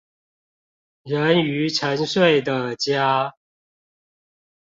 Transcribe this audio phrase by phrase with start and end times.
[1.03, 3.35] 人魚沉睡的家